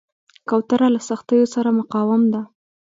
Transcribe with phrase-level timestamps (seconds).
[0.49, 2.41] کوتره له سختیو سره مقاوم ده.